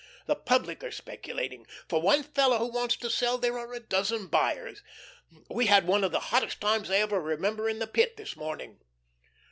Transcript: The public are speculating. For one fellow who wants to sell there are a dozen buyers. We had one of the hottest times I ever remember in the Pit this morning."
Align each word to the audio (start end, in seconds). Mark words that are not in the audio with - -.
The 0.25 0.33
public 0.35 0.83
are 0.83 0.89
speculating. 0.89 1.67
For 1.87 2.01
one 2.01 2.23
fellow 2.23 2.57
who 2.57 2.71
wants 2.71 2.95
to 2.95 3.09
sell 3.11 3.37
there 3.37 3.59
are 3.59 3.71
a 3.71 3.79
dozen 3.79 4.29
buyers. 4.29 4.81
We 5.47 5.67
had 5.67 5.85
one 5.85 6.03
of 6.03 6.11
the 6.11 6.19
hottest 6.33 6.59
times 6.59 6.89
I 6.89 6.95
ever 6.95 7.21
remember 7.21 7.69
in 7.69 7.77
the 7.77 7.85
Pit 7.85 8.17
this 8.17 8.35
morning." 8.35 8.79